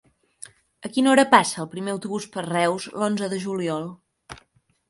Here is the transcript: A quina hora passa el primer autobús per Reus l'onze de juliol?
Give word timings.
A 0.89 0.89
quina 0.95 1.11
hora 1.11 1.25
passa 1.33 1.59
el 1.65 1.69
primer 1.75 1.93
autobús 1.97 2.27
per 2.37 2.47
Reus 2.47 2.89
l'onze 2.97 3.31
de 3.35 3.43
juliol? 3.45 3.87